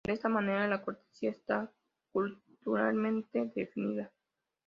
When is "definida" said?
3.53-4.11